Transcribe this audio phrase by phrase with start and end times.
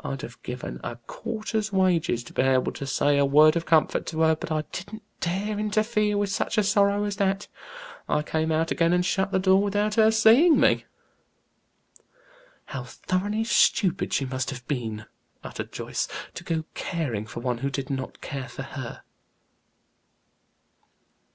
[0.00, 4.06] I'd have given a quarter's wages to be able to say a word of comfort
[4.06, 7.46] to her; but I didn't dare interfere with such sorrow as that.
[8.08, 10.86] I came out again and shut the door without her seeing me."
[12.64, 15.04] "How thoroughly stupid she must have been!"
[15.44, 19.02] uttered Joyce, "to go caring for one who did not care for her."